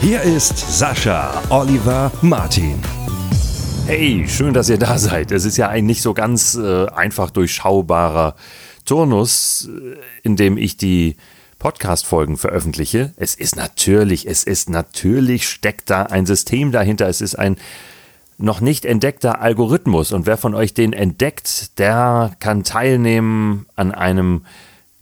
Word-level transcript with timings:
Hier 0.00 0.22
ist 0.22 0.78
Sascha 0.78 1.42
Oliver 1.50 2.12
Martin. 2.22 2.80
Hey, 3.86 4.26
schön, 4.28 4.52
dass 4.52 4.68
ihr 4.68 4.78
da 4.78 4.98
seid. 4.98 5.32
Es 5.32 5.44
ist 5.44 5.56
ja 5.56 5.68
ein 5.68 5.86
nicht 5.86 6.02
so 6.02 6.14
ganz 6.14 6.54
äh, 6.54 6.86
einfach 6.88 7.30
durchschaubarer 7.30 8.36
Turnus, 8.84 9.68
äh, 9.68 9.96
in 10.22 10.36
dem 10.36 10.58
ich 10.58 10.76
die 10.76 11.16
Podcast-Folgen 11.58 12.36
veröffentliche. 12.36 13.14
Es 13.16 13.34
ist 13.34 13.56
natürlich, 13.56 14.28
es 14.28 14.44
ist 14.44 14.68
natürlich, 14.68 15.48
steckt 15.48 15.88
da 15.90 16.02
ein 16.02 16.26
System 16.26 16.72
dahinter. 16.72 17.08
Es 17.08 17.20
ist 17.20 17.36
ein 17.36 17.56
noch 18.38 18.60
nicht 18.60 18.84
entdeckter 18.84 19.40
Algorithmus. 19.40 20.12
Und 20.12 20.26
wer 20.26 20.36
von 20.36 20.54
euch 20.54 20.74
den 20.74 20.92
entdeckt, 20.92 21.78
der 21.78 22.32
kann 22.38 22.64
teilnehmen 22.64 23.66
an 23.76 23.92
einem 23.92 24.44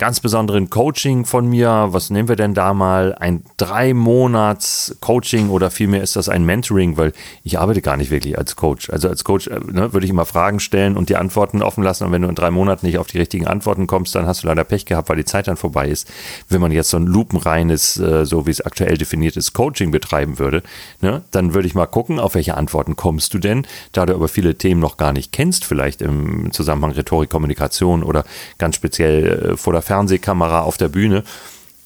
ganz 0.05 0.21
besonderen 0.21 0.69
Coaching 0.69 1.25
von 1.25 1.49
mir. 1.49 1.87
Was 1.93 2.11
nehmen 2.11 2.29
wir 2.29 2.37
denn 2.37 2.53
da 2.53 2.75
mal? 2.75 3.15
Ein 3.15 3.43
drei 3.57 3.95
Monats 3.95 4.95
Coaching 5.01 5.49
oder 5.49 5.71
vielmehr 5.71 6.03
ist 6.03 6.15
das 6.15 6.29
ein 6.29 6.45
Mentoring, 6.45 6.99
weil 6.99 7.15
ich 7.43 7.59
arbeite 7.59 7.81
gar 7.81 7.97
nicht 7.97 8.11
wirklich 8.11 8.37
als 8.37 8.55
Coach. 8.55 8.91
Also 8.91 9.09
als 9.09 9.25
Coach 9.25 9.47
äh, 9.47 9.59
ne, 9.61 9.95
würde 9.95 10.05
ich 10.05 10.11
immer 10.11 10.27
Fragen 10.27 10.61
stellen 10.61 10.99
und 10.99 11.09
die 11.09 11.17
Antworten 11.17 11.63
offen 11.63 11.83
lassen. 11.83 12.05
Und 12.05 12.13
wenn 12.13 12.21
du 12.21 12.29
in 12.29 12.35
drei 12.35 12.51
Monaten 12.51 12.85
nicht 12.85 12.99
auf 12.99 13.07
die 13.07 13.17
richtigen 13.17 13.47
Antworten 13.47 13.87
kommst, 13.87 14.15
dann 14.15 14.27
hast 14.27 14.43
du 14.43 14.47
leider 14.47 14.63
Pech 14.65 14.85
gehabt, 14.85 15.09
weil 15.09 15.17
die 15.17 15.25
Zeit 15.25 15.49
dann 15.49 15.57
vorbei 15.57 15.89
ist. 15.89 16.13
Wenn 16.51 16.61
man 16.61 16.71
jetzt 16.71 16.91
so 16.91 16.99
ein 16.99 17.07
lupenreines, 17.07 17.99
äh, 17.99 18.27
so 18.27 18.47
wie 18.47 18.51
es 18.51 18.61
aktuell 18.61 18.99
definiert 18.99 19.39
ist, 19.39 19.55
Coaching 19.55 19.91
betreiben 19.91 20.39
würde, 20.39 20.63
ne, 21.01 21.23
dann 21.31 21.55
würde 21.55 21.67
ich 21.67 21.75
mal 21.75 21.87
gucken, 21.87 22.21
auf 22.21 22.35
welche 22.35 22.59
Antworten 22.59 22.95
kommst 22.95 23.33
du 23.33 23.39
denn, 23.39 23.67
da 23.93 24.05
du 24.05 24.15
aber 24.15 24.29
viele 24.29 24.57
Themen 24.57 24.83
noch 24.83 24.99
gar 24.99 25.15
nicht 25.15 25.33
kennst, 25.33 25.65
vielleicht 25.65 26.03
im 26.03 26.53
Zusammenhang 26.53 26.93
Rhetorik, 26.93 27.31
Kommunikation 27.31 28.03
oder 28.03 28.25
ganz 28.59 28.77
speziell 28.77 29.53
äh, 29.53 29.57
vor 29.57 29.73
der 29.73 29.81
Fernsehkamera 29.95 30.63
auf 30.63 30.77
der 30.77 30.89
Bühne, 30.89 31.23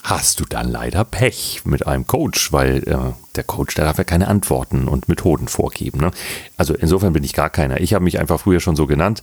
hast 0.03 0.41
du 0.41 0.47
dann 0.47 0.71
leider 0.71 1.05
Pech 1.05 1.61
mit 1.65 1.87
einem 1.87 2.07
Coach, 2.07 2.55
weil 2.55 2.83
äh, 2.89 3.13
der 3.37 3.45
Coach, 3.45 3.75
der 3.75 3.85
darf 3.85 3.99
ja 3.99 4.05
keine 4.05 4.29
Antworten 4.29 4.89
und 4.89 5.11
Methoden 5.11 5.47
vorgeben. 5.47 6.01
Ne? 6.01 6.11
Also 6.57 6.73
insofern 6.73 7.13
bin 7.13 7.23
ich 7.23 7.35
gar 7.35 7.51
keiner. 7.51 7.83
Ich 7.83 7.93
habe 7.93 8.05
mich 8.05 8.19
einfach 8.19 8.41
früher 8.41 8.61
schon 8.61 8.77
so 8.77 8.87
genannt, 8.87 9.21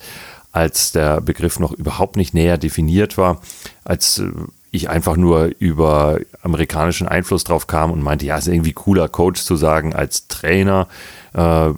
als 0.51 0.91
der 0.91 1.19
Begriff 1.19 1.57
noch 1.57 1.71
überhaupt 1.71 2.15
nicht 2.15 2.35
näher 2.35 2.59
definiert 2.59 3.17
war, 3.17 3.41
als 3.83 4.19
äh, 4.19 4.29
ich 4.75 4.89
einfach 4.89 5.17
nur 5.17 5.51
über 5.59 6.19
amerikanischen 6.41 7.07
Einfluss 7.07 7.43
drauf 7.43 7.67
kam 7.67 7.91
und 7.91 8.03
meinte, 8.03 8.25
ja, 8.25 8.37
ist 8.37 8.47
irgendwie 8.47 8.73
cooler, 8.73 9.07
Coach 9.07 9.41
zu 9.41 9.55
sagen 9.55 9.93
als 9.93 10.27
Trainer. 10.27 10.87
Äh, 11.33 11.69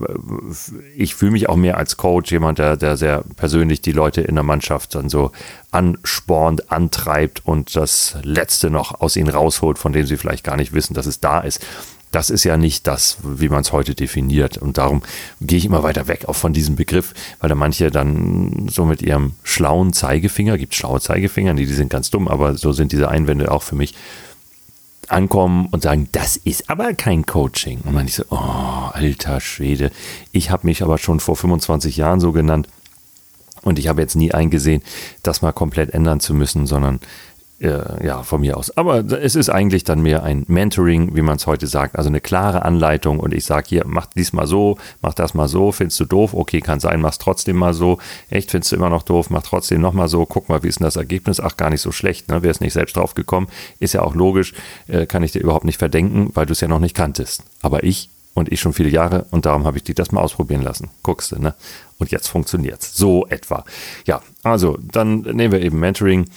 ich 0.96 1.16
fühle 1.16 1.32
mich 1.32 1.50
auch 1.50 1.56
mehr 1.56 1.78
als 1.78 1.98
Coach, 1.98 2.32
jemand, 2.32 2.60
der, 2.60 2.78
der 2.78 2.98
sehr 2.98 3.24
persönlich 3.36 3.82
die 3.82 3.92
Leute 3.92 4.22
in 4.22 4.36
der 4.36 4.44
Mannschaft 4.44 4.96
dann 4.96 5.10
so 5.10 5.32
anspornt, 5.72 6.72
antreibt 6.72 7.46
und 7.46 7.76
das 7.76 8.18
Letzte 8.24 8.70
noch 8.70 9.02
aus 9.02 9.16
ihnen 9.16 9.30
rausholt, 9.30 9.78
von 9.78 9.94
dem 9.94 10.06
sie 10.06 10.18
vielleicht 10.18 10.44
gar 10.44 10.58
nicht 10.58 10.74
wissen, 10.74 10.94
dass 10.94 11.06
es 11.06 11.20
da 11.20 11.40
ist 11.40 11.66
das 12.12 12.30
ist 12.30 12.44
ja 12.44 12.58
nicht 12.58 12.88
das, 12.88 13.18
wie 13.24 13.50
man 13.50 13.62
es 13.62 13.72
heute 13.72 13.96
definiert. 13.96 14.58
Und 14.58 14.78
darum 14.78 15.02
gehe 15.42 15.58
ich 15.58 15.66
immer 15.66 15.84
weiter 15.84 16.08
weg 16.08 16.26
auch 16.28 16.36
von 16.36 16.54
diesem 16.54 16.76
Begriff, 16.76 17.14
weil 17.40 17.50
da 17.50 17.56
manche 17.56 17.92
dann 17.92 18.68
so 18.70 18.86
mit 18.86 19.02
ihrem 19.02 19.34
schlauen 19.44 19.94
Zeigefinger, 19.94 20.58
gibt 20.58 20.76
schlaue 20.76 21.02
Zeigefinger, 21.02 21.54
die, 21.54 21.66
die 21.66 21.74
sind 21.74 21.90
ganz 21.90 22.10
dumm, 22.10 22.28
aber 22.28 22.56
so 22.56 22.72
sind 22.72 22.92
diese 22.92 23.10
Einwände 23.10 23.52
auch 23.52 23.64
für 23.64 23.76
mich, 23.76 23.94
ankommen 25.08 25.68
und 25.72 25.84
sagen, 25.84 26.10
das 26.12 26.38
ist 26.38 26.70
aber 26.70 26.94
kein 26.94 27.26
Coaching. 27.26 27.82
Und 27.86 27.94
man 27.94 28.08
ich 28.08 28.16
so, 28.16 28.24
oh, 28.30 28.36
alter 28.36 29.40
Schwede. 29.40 29.92
Ich 30.32 30.52
habe 30.52 30.68
mich 30.68 30.84
aber 30.84 30.98
schon 30.98 31.20
vor 31.20 31.36
25 31.36 31.98
Jahren 31.98 32.20
so 32.20 32.32
genannt. 32.32 32.68
Und 33.62 33.80
ich 33.80 33.88
habe 33.88 34.02
jetzt 34.02 34.16
nie 34.16 34.34
eingesehen, 34.34 34.82
das 35.24 35.42
mal 35.42 35.52
komplett 35.52 35.92
ändern 35.92 36.20
zu 36.20 36.34
müssen, 36.34 36.68
sondern 36.68 37.00
äh, 37.60 38.06
ja, 38.06 38.24
von 38.24 38.42
mir 38.42 38.58
aus. 38.58 38.76
Aber 38.78 39.00
es 39.00 39.36
ist 39.36 39.50
eigentlich 39.50 39.84
dann 39.84 40.02
mehr 40.02 40.24
ein 40.24 40.46
Mentoring, 40.48 41.16
wie 41.16 41.22
man 41.22 41.38
es 41.38 41.48
heute 41.48 41.68
sagt. 41.68 41.98
Also 41.98 42.10
eine 42.10 42.22
klare 42.22 42.64
Anleitung 42.64 43.20
und 43.20 43.34
ich 43.34 43.46
sage 43.46 43.68
hier, 43.70 43.84
mach 43.86 44.06
dies 44.08 44.34
mal 44.34 44.48
so, 44.48 44.78
mach 45.02 45.14
das 45.14 45.34
mal 45.34 45.48
so, 45.48 45.72
findest 45.72 46.00
du 46.00 46.06
doof? 46.06 46.34
Okay, 46.34 46.62
kann 46.62 46.80
sein, 46.80 47.02
mach's 47.02 47.18
trotzdem 47.18 47.58
mal 47.58 47.74
so. 47.74 47.98
Echt, 48.30 48.52
findest 48.52 48.72
du 48.72 48.76
immer 48.76 48.90
noch 48.90 49.04
doof? 49.04 49.30
Mach 49.30 49.44
trotzdem 49.44 49.82
nochmal 49.82 50.08
so. 50.08 50.26
Guck 50.26 50.50
mal, 50.50 50.64
wie 50.64 50.68
ist 50.68 50.80
denn 50.80 50.86
das 50.86 50.96
Ergebnis? 50.96 51.40
Ach, 51.40 51.58
gar 51.58 51.70
nicht 51.70 51.82
so 51.82 51.92
schlecht. 51.92 52.30
Ne? 52.30 52.44
Wäre 52.44 52.52
es 52.52 52.62
nicht 52.62 52.74
selbst 52.74 52.96
drauf 52.96 53.16
gekommen. 53.16 53.48
Ist 53.80 53.94
ja 53.94 54.02
auch 54.02 54.16
logisch, 54.16 54.54
äh, 54.88 55.06
kann 55.06 55.24
ich 55.24 55.32
dir 55.32 55.42
überhaupt 55.42 55.66
nicht 55.66 55.80
verdenken, 55.80 56.30
weil 56.34 56.46
du 56.46 56.52
es 56.52 56.62
ja 56.62 56.68
noch 56.68 56.80
nicht 56.80 56.96
kanntest. 56.96 57.44
Aber 57.62 57.84
ich 57.84 58.10
und 58.38 58.52
ich 58.52 58.60
schon 58.60 58.74
viele 58.74 58.90
Jahre 58.90 59.26
und 59.32 59.48
darum 59.48 59.66
habe 59.66 59.78
ich 59.78 59.84
dich 59.84 59.96
das 59.96 60.12
mal 60.12 60.22
ausprobieren 60.22 60.62
lassen. 60.62 60.92
Guckst 61.02 61.32
du, 61.32 61.42
ne? 61.42 61.56
Und 61.98 62.12
jetzt 62.12 62.28
funktioniert's. 62.28 62.96
So 62.96 63.26
etwa. 63.26 63.66
Ja, 64.06 64.22
also 64.44 64.78
dann 64.80 65.22
nehmen 65.22 65.52
wir 65.52 65.62
eben 65.62 65.80
Mentoring 65.80 66.28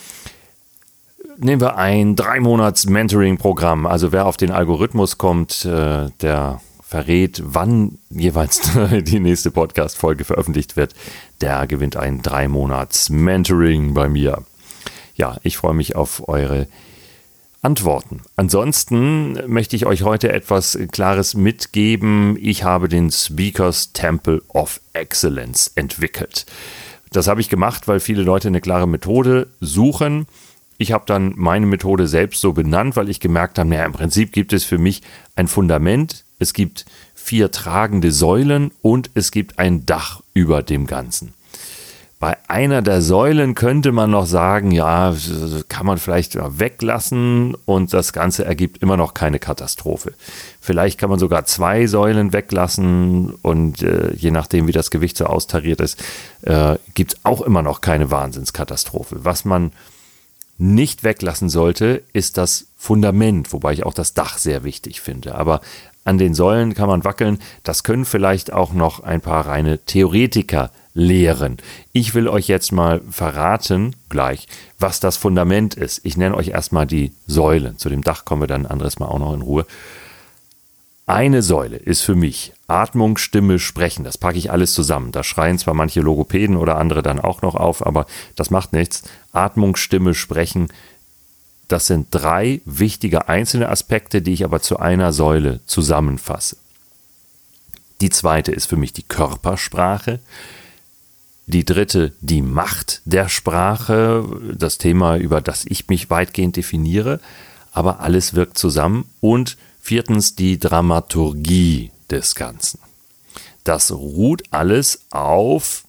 nehmen 1.41 1.61
wir 1.61 1.77
ein 1.77 2.17
drei 2.17 2.41
Monats 2.41 2.87
Mentoring-Programm. 2.87 3.87
Also 3.87 4.13
wer 4.13 4.27
auf 4.27 4.37
den 4.37 4.51
Algorithmus 4.51 5.19
kommt, 5.19 5.65
äh, 5.65 6.09
der 6.21 6.61
verrät, 6.83 7.43
wann 7.45 7.99
jeweils 8.11 8.61
die 9.03 9.21
nächste 9.21 9.51
Podcast-Folge 9.51 10.25
veröffentlicht 10.25 10.77
wird, 10.77 10.95
der 11.41 11.67
gewinnt 11.67 11.97
ein 11.97 12.23
drei 12.23 12.49
Monats 12.49 13.11
Mentoring 13.11 13.95
bei 13.95 14.09
mir. 14.09 14.43
Ja, 15.15 15.37
ich 15.43 15.57
freue 15.57 15.75
mich 15.75 15.97
auf 15.97 16.29
eure 16.29 16.67
Antworten. 17.63 18.23
Ansonsten 18.37 19.39
möchte 19.47 19.77
ich 19.77 19.87
euch 19.87 20.03
heute 20.03 20.33
etwas 20.33 20.79
Klares 20.93 21.35
mitgeben. 21.35 22.39
Ich 22.41 22.65
habe 22.65 22.89
den 22.89 23.11
Speakers 23.11 23.93
Temple 23.93 24.43
of 24.49 24.81
Excellence 24.95 25.71
entwickelt. 25.75 26.47
Das 27.13 27.29
habe 27.29 27.41
ich 27.41 27.51
gemacht, 27.51 27.89
weil 27.89 28.01
viele 28.01 28.23
Leute 28.23 28.49
eine 28.49 28.61
klare 28.61 28.89
Methode 28.89 29.49
suchen 29.61 30.27
ich 30.81 30.93
habe 30.93 31.05
dann 31.07 31.35
meine 31.37 31.67
Methode 31.67 32.09
selbst 32.09 32.41
so 32.41 32.55
benannt, 32.55 32.97
weil 32.97 33.11
ich 33.11 33.21
gemerkt 33.21 33.59
habe, 33.59 33.69
naja, 33.69 33.85
im 33.85 33.93
Prinzip 33.93 34.33
gibt 34.33 34.55
es 34.55 34.65
für 34.65 34.79
mich 34.79 35.03
ein 35.37 35.47
Fundament, 35.47 36.25
es 36.39 36.55
gibt 36.55 36.87
vier 37.15 37.51
tragende 37.51 38.11
Säulen 38.11 38.71
und 38.81 39.11
es 39.13 39.31
gibt 39.31 39.59
ein 39.59 39.85
Dach 39.85 40.23
über 40.33 40.63
dem 40.63 40.87
Ganzen. 40.87 41.35
Bei 42.19 42.39
einer 42.49 42.81
der 42.81 43.03
Säulen 43.03 43.55
könnte 43.55 43.93
man 43.93 44.11
noch 44.11 44.25
sagen, 44.25 44.71
ja, 44.71 45.15
kann 45.69 45.85
man 45.85 45.99
vielleicht 45.99 46.39
weglassen 46.59 47.55
und 47.67 47.93
das 47.93 48.15
Ganze 48.15 48.47
ergibt 48.47 48.79
immer 48.79 48.97
noch 48.97 49.13
keine 49.13 49.39
Katastrophe. 49.39 50.15
Vielleicht 50.63 50.99
kann 50.99 51.11
man 51.11 51.19
sogar 51.19 51.45
zwei 51.45 51.87
Säulen 51.89 52.33
weglassen 52.33 53.35
und 53.43 53.83
äh, 53.83 54.15
je 54.15 54.31
nachdem, 54.31 54.67
wie 54.67 54.73
das 54.73 54.91
Gewicht 54.91 55.19
so 55.19 55.27
austariert 55.27 55.83
ist, 55.83 56.03
äh, 56.41 56.77
gibt 56.95 57.13
es 57.13 57.21
auch 57.23 57.43
immer 57.43 57.61
noch 57.61 57.83
keine 57.83 58.11
Wahnsinnskatastrophe. 58.11 59.25
Was 59.25 59.45
man 59.45 59.73
nicht 60.61 61.05
weglassen 61.05 61.49
sollte, 61.49 62.03
ist 62.13 62.37
das 62.37 62.67
Fundament, 62.77 63.53
wobei 63.53 63.73
ich 63.73 63.85
auch 63.85 63.95
das 63.95 64.15
Dach 64.15 64.37
sehr 64.37 64.63
wichtig 64.63 65.01
finde. 65.01 65.35
Aber 65.35 65.61
an 66.05 66.19
den 66.19 66.35
Säulen 66.35 66.75
kann 66.75 66.89
man 66.89 67.05
wackeln. 67.05 67.39
Das 67.63 67.83
können 67.83 68.05
vielleicht 68.05 68.53
auch 68.53 68.73
noch 68.73 69.01
ein 69.01 69.21
paar 69.21 69.47
reine 69.47 69.79
Theoretiker 69.79 70.71
lehren. 70.93 71.59
Ich 71.93 72.15
will 72.15 72.29
euch 72.29 72.47
jetzt 72.49 72.73
mal 72.73 73.01
verraten, 73.11 73.97
gleich, 74.09 74.49
was 74.79 75.01
das 75.01 75.17
Fundament 75.17 75.75
ist. 75.75 76.01
Ich 76.05 76.17
nenne 76.17 76.37
euch 76.37 76.49
erstmal 76.49 76.87
die 76.87 77.13
Säulen. 77.27 77.79
Zu 77.79 77.89
dem 77.89 78.03
Dach 78.03 78.25
kommen 78.25 78.43
wir 78.43 78.47
dann 78.47 78.67
anderes 78.67 78.99
Mal 78.99 79.07
auch 79.07 79.19
noch 79.19 79.35
in 79.35 79.43
Ruhe. 79.43 79.67
Eine 81.11 81.43
Säule 81.43 81.77
ist 81.77 82.03
für 82.03 82.15
mich 82.15 82.53
Atmung, 82.69 83.19
Stimme, 83.19 83.59
Sprechen. 83.59 84.05
Das 84.05 84.17
packe 84.17 84.39
ich 84.39 84.53
alles 84.53 84.75
zusammen. 84.75 85.11
Da 85.11 85.25
schreien 85.25 85.59
zwar 85.59 85.75
manche 85.75 86.01
Logopäden 86.03 86.57
oder 86.57 86.79
andere 86.79 87.03
dann 87.03 87.19
auch 87.19 87.43
noch 87.43 87.57
auf, 87.57 87.85
aber 87.85 88.07
das 88.37 88.51
macht 88.51 88.73
nichts. 88.73 89.03
Atmung, 89.33 89.75
Stimme, 89.75 90.15
Sprechen. 90.15 90.69
Das 91.67 91.89
sind 91.89 92.07
drei 92.13 92.61
wichtige 92.65 93.29
einzelne 93.29 93.71
Aspekte, 93.71 94.23
die 94.23 94.35
ich 94.35 94.45
aber 94.45 94.63
zu 94.63 94.79
einer 94.79 95.13
Säule 95.13 95.59
zusammenfasse. 95.67 96.59
Die 98.01 98.11
zweite 98.11 98.53
ist 98.53 98.67
für 98.67 98.77
mich 98.77 98.93
die 98.93 99.03
Körpersprache. 99.03 100.21
Die 101.49 101.65
dritte 101.65 102.13
die 102.21 102.41
Macht 102.41 103.03
der 103.05 103.29
Sprache, 103.29 104.25
das 104.57 104.79
Thema, 104.79 105.17
über 105.17 105.41
das 105.41 105.65
ich 105.65 105.89
mich 105.89 106.09
weitgehend 106.09 106.55
definiere. 106.55 107.19
Aber 107.73 107.99
alles 107.99 108.35
wirkt 108.35 108.59
zusammen. 108.59 109.07
Und 109.19 109.57
Viertens 109.81 110.35
die 110.37 110.59
Dramaturgie 110.59 111.91
des 112.11 112.35
Ganzen. 112.35 112.81
Das 113.65 113.91
ruht 113.93 114.43
alles 114.51 115.07
auf 115.11 115.85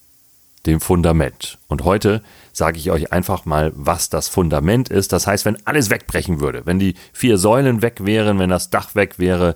dem 0.66 0.80
Fundament. 0.80 1.58
Und 1.68 1.84
heute 1.84 2.22
sage 2.54 2.78
ich 2.78 2.92
euch 2.92 3.12
einfach 3.12 3.46
mal, 3.46 3.72
was 3.76 4.10
das 4.10 4.28
Fundament 4.28 4.90
ist. 4.90 5.12
Das 5.14 5.28
heißt, 5.28 5.46
wenn 5.46 5.66
alles 5.66 5.90
wegbrechen 5.90 6.40
würde, 6.40 6.66
wenn 6.66 6.80
die 6.80 6.96
vier 7.14 7.38
Säulen 7.38 7.82
weg 7.82 8.06
wären, 8.06 8.40
wenn 8.40 8.50
das 8.50 8.70
Dach 8.70 8.96
weg 8.96 9.18
wäre, 9.18 9.56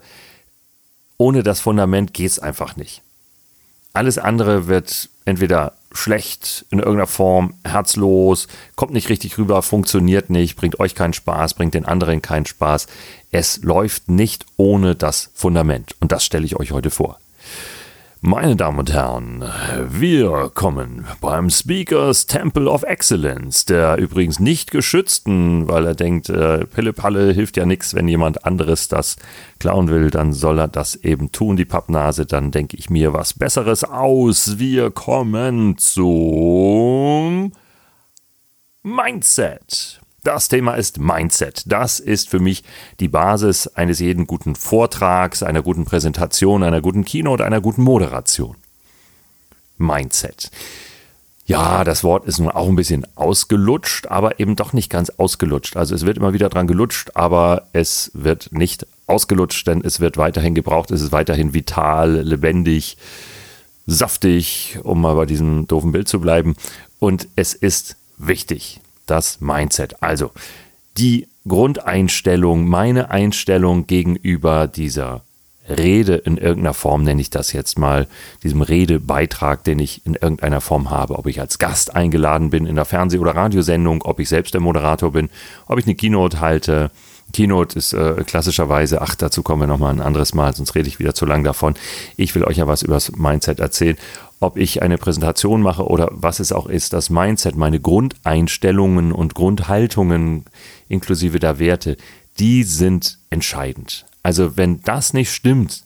ohne 1.17 1.43
das 1.43 1.59
Fundament 1.59 2.13
geht 2.13 2.31
es 2.31 2.39
einfach 2.39 2.75
nicht. 2.75 3.01
Alles 3.93 4.17
andere 4.17 4.67
wird 4.67 5.09
entweder 5.25 5.73
schlecht 5.91 6.65
in 6.69 6.79
irgendeiner 6.79 7.07
Form, 7.07 7.55
herzlos, 7.63 8.47
kommt 8.75 8.93
nicht 8.93 9.09
richtig 9.09 9.37
rüber, 9.37 9.61
funktioniert 9.61 10.29
nicht, 10.29 10.55
bringt 10.55 10.79
euch 10.79 10.95
keinen 10.95 11.13
Spaß, 11.13 11.55
bringt 11.55 11.73
den 11.73 11.85
anderen 11.85 12.21
keinen 12.21 12.45
Spaß. 12.45 12.87
Es 13.31 13.61
läuft 13.63 14.09
nicht 14.09 14.45
ohne 14.57 14.95
das 14.95 15.31
Fundament. 15.33 15.95
Und 15.99 16.11
das 16.11 16.23
stelle 16.23 16.45
ich 16.45 16.57
euch 16.57 16.71
heute 16.71 16.89
vor. 16.89 17.19
Meine 18.27 18.55
Damen 18.55 18.79
und 18.79 18.91
Herren, 18.91 19.43
wir 19.87 20.49
kommen 20.55 21.05
beim 21.21 21.51
Speakers 21.51 22.25
Temple 22.25 22.67
of 22.67 22.81
Excellence, 22.81 23.65
der 23.65 23.97
übrigens 23.97 24.39
nicht 24.39 24.71
geschützten, 24.71 25.67
weil 25.67 25.85
er 25.85 25.93
denkt, 25.93 26.29
äh, 26.29 26.65
Pille-Palle 26.65 27.33
hilft 27.33 27.55
ja 27.55 27.67
nichts, 27.67 27.93
wenn 27.93 28.07
jemand 28.07 28.43
anderes 28.43 28.87
das 28.87 29.17
klauen 29.59 29.89
will, 29.89 30.09
dann 30.09 30.33
soll 30.33 30.57
er 30.57 30.67
das 30.67 30.95
eben 30.95 31.31
tun, 31.31 31.55
die 31.55 31.65
Pappnase, 31.65 32.25
dann 32.25 32.49
denke 32.49 32.77
ich 32.77 32.89
mir 32.89 33.13
was 33.13 33.35
Besseres 33.35 33.83
aus. 33.83 34.57
Wir 34.57 34.89
kommen 34.89 35.77
zum 35.77 37.51
Mindset. 38.81 40.01
Das 40.25 40.47
Thema 40.47 40.73
ist 40.73 40.99
Mindset. 40.99 41.61
Das 41.67 41.99
ist 41.99 42.29
für 42.29 42.39
mich 42.39 42.63
die 42.99 43.07
Basis 43.07 43.67
eines 43.67 43.99
jeden 43.99 44.25
guten 44.25 44.55
Vortrags, 44.55 45.43
einer 45.43 45.61
guten 45.61 45.85
Präsentation, 45.85 46.63
einer 46.63 46.81
guten 46.81 47.05
Keynote, 47.05 47.45
einer 47.45 47.61
guten 47.61 47.83
Moderation. 47.83 48.55
Mindset. 49.77 50.49
Ja, 51.45 51.83
das 51.83 52.03
Wort 52.03 52.25
ist 52.25 52.39
nun 52.39 52.49
auch 52.49 52.67
ein 52.67 52.75
bisschen 52.75 53.05
ausgelutscht, 53.13 54.07
aber 54.07 54.39
eben 54.39 54.55
doch 54.55 54.73
nicht 54.73 54.89
ganz 54.89 55.11
ausgelutscht. 55.11 55.77
Also 55.77 55.93
es 55.93 56.07
wird 56.07 56.17
immer 56.17 56.33
wieder 56.33 56.49
dran 56.49 56.65
gelutscht, 56.65 57.11
aber 57.13 57.67
es 57.71 58.09
wird 58.15 58.51
nicht 58.51 58.87
ausgelutscht, 59.05 59.67
denn 59.67 59.81
es 59.85 59.99
wird 59.99 60.17
weiterhin 60.17 60.55
gebraucht, 60.55 60.89
es 60.89 61.01
ist 61.01 61.11
weiterhin 61.11 61.53
vital, 61.53 62.21
lebendig, 62.21 62.97
saftig, 63.85 64.79
um 64.81 65.01
mal 65.01 65.13
bei 65.13 65.27
diesem 65.27 65.67
doofen 65.67 65.91
Bild 65.91 66.07
zu 66.07 66.19
bleiben. 66.19 66.55
Und 66.97 67.27
es 67.35 67.53
ist 67.53 67.95
wichtig 68.17 68.81
das 69.05 69.41
Mindset. 69.41 70.01
Also 70.01 70.31
die 70.97 71.27
Grundeinstellung, 71.47 72.67
meine 72.67 73.11
Einstellung 73.11 73.87
gegenüber 73.87 74.67
dieser 74.67 75.21
Rede 75.67 76.15
in 76.15 76.37
irgendeiner 76.37 76.73
Form, 76.73 77.03
nenne 77.03 77.21
ich 77.21 77.29
das 77.29 77.51
jetzt 77.51 77.79
mal, 77.79 78.07
diesem 78.43 78.61
Redebeitrag, 78.61 79.63
den 79.63 79.79
ich 79.79 80.05
in 80.05 80.13
irgendeiner 80.13 80.61
Form 80.61 80.89
habe, 80.89 81.17
ob 81.17 81.25
ich 81.27 81.39
als 81.39 81.57
Gast 81.57 81.95
eingeladen 81.95 82.49
bin 82.51 82.65
in 82.65 82.75
der 82.75 82.85
Fernseh- 82.85 83.19
oder 83.19 83.35
Radiosendung, 83.35 84.03
ob 84.03 84.19
ich 84.19 84.29
selbst 84.29 84.53
der 84.53 84.61
Moderator 84.61 85.11
bin, 85.11 85.29
ob 85.67 85.79
ich 85.79 85.85
eine 85.85 85.95
Keynote 85.95 86.39
halte. 86.39 86.91
Keynote 87.33 87.77
ist 87.77 87.93
äh, 87.93 88.23
klassischerweise, 88.25 89.01
ach, 89.01 89.15
dazu 89.15 89.43
kommen 89.43 89.63
wir 89.63 89.67
nochmal 89.67 89.93
ein 89.93 90.01
anderes 90.01 90.33
Mal, 90.33 90.55
sonst 90.55 90.75
rede 90.75 90.87
ich 90.87 90.99
wieder 90.99 91.13
zu 91.13 91.25
lang 91.25 91.43
davon. 91.43 91.75
Ich 92.15 92.33
will 92.33 92.45
euch 92.45 92.57
ja 92.57 92.67
was 92.67 92.81
über 92.81 92.93
das 92.93 93.11
Mindset 93.11 93.59
erzählen 93.59 93.97
ob 94.39 94.57
ich 94.57 94.81
eine 94.81 94.97
Präsentation 94.97 95.61
mache 95.61 95.87
oder 95.87 96.09
was 96.11 96.39
es 96.39 96.51
auch 96.51 96.67
ist, 96.67 96.93
das 96.93 97.09
Mindset, 97.09 97.55
meine 97.55 97.79
Grundeinstellungen 97.79 99.11
und 99.11 99.33
Grundhaltungen 99.33 100.45
inklusive 100.89 101.39
der 101.39 101.57
Werte, 101.59 101.97
die 102.37 102.63
sind 102.63 103.17
entscheidend. 103.29 104.05
Also 104.23 104.57
wenn 104.57 104.81
das 104.81 105.13
nicht 105.13 105.31
stimmt, 105.31 105.84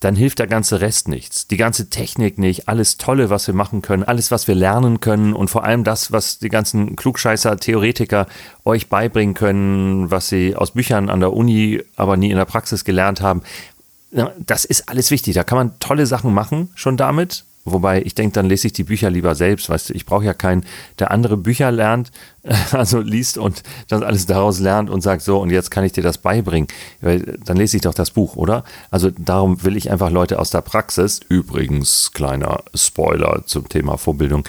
dann 0.00 0.14
hilft 0.14 0.38
der 0.38 0.46
ganze 0.46 0.80
Rest 0.80 1.08
nichts. 1.08 1.48
Die 1.48 1.56
ganze 1.56 1.90
Technik 1.90 2.38
nicht, 2.38 2.68
alles 2.68 2.98
Tolle, 2.98 3.30
was 3.30 3.46
wir 3.46 3.54
machen 3.54 3.82
können, 3.82 4.04
alles, 4.04 4.30
was 4.30 4.46
wir 4.46 4.54
lernen 4.54 5.00
können 5.00 5.32
und 5.32 5.48
vor 5.48 5.64
allem 5.64 5.82
das, 5.82 6.12
was 6.12 6.38
die 6.38 6.48
ganzen 6.48 6.94
Klugscheißer, 6.94 7.56
Theoretiker 7.56 8.26
euch 8.64 8.88
beibringen 8.88 9.34
können, 9.34 10.10
was 10.10 10.28
sie 10.28 10.54
aus 10.54 10.72
Büchern 10.72 11.10
an 11.10 11.20
der 11.20 11.32
Uni, 11.32 11.82
aber 11.96 12.16
nie 12.16 12.30
in 12.30 12.36
der 12.36 12.44
Praxis 12.44 12.84
gelernt 12.84 13.20
haben. 13.20 13.42
Das 14.38 14.64
ist 14.64 14.88
alles 14.88 15.10
wichtig. 15.10 15.34
Da 15.34 15.44
kann 15.44 15.58
man 15.58 15.78
tolle 15.80 16.06
Sachen 16.06 16.32
machen, 16.32 16.70
schon 16.74 16.96
damit. 16.96 17.44
Wobei 17.64 18.02
ich 18.02 18.14
denke, 18.14 18.34
dann 18.34 18.46
lese 18.46 18.68
ich 18.68 18.72
die 18.72 18.84
Bücher 18.84 19.10
lieber 19.10 19.34
selbst. 19.34 19.68
Weißt 19.68 19.90
du, 19.90 19.94
ich 19.94 20.06
brauche 20.06 20.24
ja 20.24 20.34
keinen, 20.34 20.64
der 20.98 21.10
andere 21.10 21.36
Bücher 21.36 21.70
lernt, 21.70 22.10
also 22.72 23.00
liest 23.00 23.38
und 23.38 23.62
dann 23.88 24.02
alles 24.02 24.26
daraus 24.26 24.58
lernt 24.60 24.90
und 24.90 25.02
sagt 25.02 25.22
so, 25.22 25.38
und 25.38 25.50
jetzt 25.50 25.70
kann 25.70 25.84
ich 25.84 25.92
dir 25.92 26.02
das 26.02 26.18
beibringen. 26.18 26.68
Weil 27.00 27.38
dann 27.44 27.56
lese 27.56 27.76
ich 27.76 27.82
doch 27.82 27.94
das 27.94 28.10
Buch, 28.10 28.36
oder? 28.36 28.64
Also 28.90 29.10
darum 29.10 29.62
will 29.64 29.76
ich 29.76 29.90
einfach 29.90 30.10
Leute 30.10 30.38
aus 30.38 30.50
der 30.50 30.62
Praxis, 30.62 31.20
übrigens 31.28 32.12
kleiner 32.12 32.62
Spoiler 32.74 33.42
zum 33.46 33.68
Thema 33.68 33.98
Vorbildung, 33.98 34.44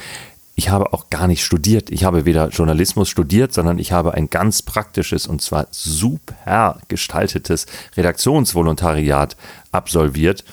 ich 0.59 0.67
habe 0.67 0.91
auch 0.91 1.09
gar 1.09 1.27
nicht 1.27 1.41
studiert. 1.41 1.89
Ich 1.89 2.03
habe 2.03 2.25
weder 2.25 2.49
Journalismus 2.49 3.07
studiert, 3.07 3.53
sondern 3.53 3.79
ich 3.79 3.93
habe 3.93 4.15
ein 4.15 4.29
ganz 4.29 4.61
praktisches 4.61 5.25
und 5.25 5.41
zwar 5.41 5.67
super 5.71 6.81
gestaltetes 6.89 7.65
Redaktionsvolontariat 7.95 9.37
absolviert 9.71 10.43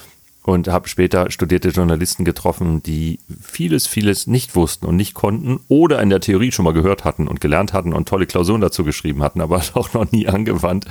und 0.47 0.69
habe 0.69 0.89
später 0.89 1.29
studierte 1.33 1.71
Journalisten 1.71 2.25
getroffen, 2.25 2.81
die 2.81 3.19
vieles, 3.43 3.89
vieles 3.89 4.29
nicht 4.29 4.55
wussten 4.55 4.87
und 4.87 4.95
nicht 4.95 5.13
konnten 5.13 5.59
oder 5.67 6.01
in 6.01 6.09
der 6.09 6.21
Theorie 6.21 6.53
schon 6.53 6.65
mal 6.65 6.73
gehört 6.73 7.05
hatten 7.05 7.27
und 7.27 7.41
gelernt 7.41 7.73
hatten 7.73 7.93
und 7.93 8.09
tolle 8.09 8.27
Klausuren 8.27 8.61
dazu 8.61 8.85
geschrieben 8.85 9.25
hatten, 9.25 9.41
aber 9.41 9.61
auch 9.75 9.93
noch 9.93 10.11
nie 10.13 10.29
angewandt. 10.29 10.87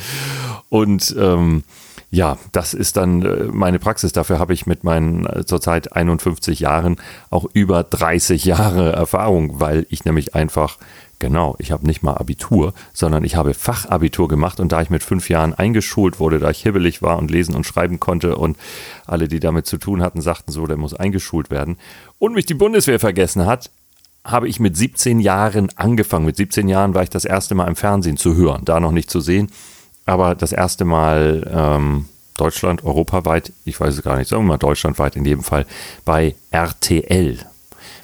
Und 0.67 1.15
ähm, 1.17 1.63
ja, 2.11 2.37
das 2.51 2.73
ist 2.73 2.97
dann 2.97 3.21
äh, 3.21 3.45
meine 3.45 3.79
Praxis. 3.79 4.11
Dafür 4.11 4.39
habe 4.39 4.53
ich 4.53 4.65
mit 4.65 4.83
meinen 4.83 5.25
äh, 5.25 5.45
zurzeit 5.45 5.93
51 5.93 6.59
Jahren 6.59 6.97
auch 7.29 7.45
über 7.53 7.83
30 7.83 8.43
Jahre 8.43 8.91
Erfahrung, 8.91 9.61
weil 9.61 9.85
ich 9.89 10.03
nämlich 10.03 10.35
einfach 10.35 10.77
Genau, 11.25 11.55
ich 11.57 11.71
habe 11.71 11.87
nicht 11.87 12.03
mal 12.03 12.13
Abitur, 12.13 12.75
sondern 12.93 13.23
ich 13.23 13.35
habe 13.35 13.55
Fachabitur 13.55 14.27
gemacht 14.27 14.59
und 14.59 14.71
da 14.71 14.83
ich 14.83 14.91
mit 14.91 15.01
fünf 15.01 15.27
Jahren 15.27 15.55
eingeschult 15.55 16.19
wurde, 16.19 16.37
da 16.37 16.51
ich 16.51 16.61
hibbelig 16.61 17.01
war 17.01 17.17
und 17.17 17.31
lesen 17.31 17.55
und 17.55 17.65
schreiben 17.65 17.99
konnte 17.99 18.35
und 18.35 18.57
alle, 19.07 19.27
die 19.27 19.39
damit 19.39 19.65
zu 19.65 19.79
tun 19.79 20.03
hatten, 20.03 20.21
sagten 20.21 20.51
so, 20.51 20.67
der 20.67 20.77
muss 20.77 20.93
eingeschult 20.93 21.49
werden 21.49 21.77
und 22.19 22.35
mich 22.35 22.45
die 22.45 22.53
Bundeswehr 22.53 22.99
vergessen 22.99 23.47
hat, 23.47 23.71
habe 24.23 24.47
ich 24.47 24.59
mit 24.59 24.77
17 24.77 25.19
Jahren 25.19 25.71
angefangen. 25.75 26.27
Mit 26.27 26.35
17 26.35 26.67
Jahren 26.67 26.93
war 26.93 27.01
ich 27.01 27.09
das 27.09 27.25
erste 27.25 27.55
Mal 27.55 27.69
im 27.69 27.75
Fernsehen 27.75 28.17
zu 28.17 28.35
hören, 28.35 28.63
da 28.63 28.79
noch 28.79 28.91
nicht 28.91 29.09
zu 29.09 29.19
sehen, 29.19 29.49
aber 30.05 30.35
das 30.35 30.51
erste 30.51 30.85
Mal 30.85 31.51
ähm, 31.51 32.05
Deutschland, 32.37 32.83
europaweit, 32.83 33.51
ich 33.63 33.79
weiß 33.79 33.95
es 33.95 34.03
gar 34.03 34.15
nicht, 34.15 34.29
sagen 34.29 34.43
wir 34.43 34.49
mal 34.49 34.57
deutschlandweit 34.57 35.15
in 35.15 35.25
jedem 35.25 35.43
Fall, 35.43 35.65
bei 36.05 36.35
RTL 36.51 37.39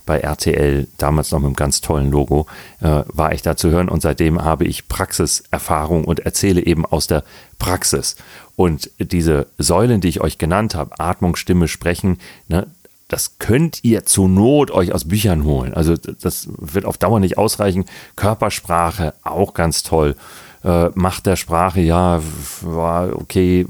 bei 0.05 0.19
RTL, 0.19 0.87
damals 0.97 1.31
noch 1.31 1.39
mit 1.39 1.47
einem 1.47 1.55
ganz 1.55 1.81
tollen 1.81 2.11
Logo, 2.11 2.47
äh, 2.81 3.03
war 3.07 3.33
ich 3.33 3.41
da 3.41 3.55
zu 3.55 3.69
hören 3.69 3.89
und 3.89 4.01
seitdem 4.01 4.43
habe 4.43 4.65
ich 4.65 4.87
Praxiserfahrung 4.87 6.05
und 6.05 6.21
erzähle 6.21 6.65
eben 6.65 6.85
aus 6.85 7.07
der 7.07 7.23
Praxis. 7.59 8.15
Und 8.55 8.91
diese 8.99 9.47
Säulen, 9.57 10.01
die 10.01 10.09
ich 10.09 10.21
euch 10.21 10.37
genannt 10.37 10.75
habe, 10.75 10.99
Atmung, 10.99 11.35
Stimme, 11.35 11.67
Sprechen, 11.67 12.17
ne, 12.47 12.67
das 13.11 13.39
könnt 13.39 13.83
ihr 13.83 14.05
zur 14.05 14.29
Not 14.29 14.71
euch 14.71 14.93
aus 14.93 15.05
Büchern 15.05 15.43
holen. 15.43 15.73
Also 15.73 15.95
das 15.97 16.47
wird 16.57 16.85
auf 16.85 16.97
Dauer 16.97 17.19
nicht 17.19 17.37
ausreichen. 17.37 17.83
Körpersprache, 18.15 19.13
auch 19.23 19.53
ganz 19.53 19.83
toll. 19.83 20.15
Äh, 20.63 20.89
Macht 20.93 21.25
der 21.25 21.35
Sprache, 21.35 21.81
ja, 21.81 22.21
war 22.61 23.15
okay, 23.15 23.65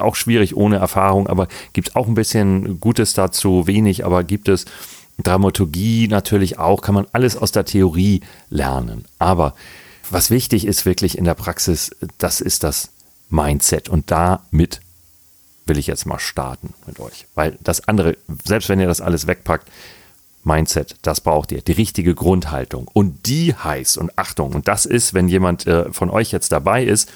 auch 0.00 0.14
schwierig 0.14 0.56
ohne 0.56 0.76
Erfahrung, 0.76 1.26
aber 1.26 1.48
gibt 1.72 1.94
auch 1.94 2.06
ein 2.06 2.14
bisschen 2.14 2.80
Gutes 2.80 3.12
dazu, 3.14 3.66
wenig, 3.66 4.04
aber 4.04 4.24
gibt 4.24 4.48
es. 4.48 4.64
Dramaturgie 5.18 6.08
natürlich 6.08 6.58
auch, 6.58 6.82
kann 6.82 6.94
man 6.94 7.06
alles 7.12 7.36
aus 7.36 7.52
der 7.52 7.64
Theorie 7.64 8.20
lernen. 8.50 9.06
Aber 9.18 9.54
was 10.10 10.30
wichtig 10.30 10.66
ist 10.66 10.84
wirklich 10.84 11.18
in 11.18 11.24
der 11.24 11.34
Praxis, 11.34 11.90
das 12.18 12.40
ist 12.40 12.62
das 12.62 12.90
Mindset. 13.30 13.88
Und 13.88 14.10
damit 14.10 14.80
will 15.64 15.78
ich 15.78 15.86
jetzt 15.86 16.06
mal 16.06 16.18
starten 16.18 16.74
mit 16.86 17.00
euch. 17.00 17.26
Weil 17.34 17.58
das 17.62 17.88
andere, 17.88 18.16
selbst 18.44 18.68
wenn 18.68 18.80
ihr 18.80 18.86
das 18.86 19.00
alles 19.00 19.26
wegpackt, 19.26 19.68
Mindset, 20.44 20.94
das 21.02 21.20
braucht 21.20 21.50
ihr. 21.50 21.60
Die 21.60 21.72
richtige 21.72 22.14
Grundhaltung. 22.14 22.88
Und 22.92 23.26
die 23.26 23.52
heißt, 23.52 23.98
und 23.98 24.16
Achtung, 24.16 24.52
und 24.52 24.68
das 24.68 24.86
ist, 24.86 25.12
wenn 25.12 25.28
jemand 25.28 25.66
äh, 25.66 25.92
von 25.92 26.08
euch 26.08 26.30
jetzt 26.30 26.52
dabei 26.52 26.84
ist, 26.84 27.10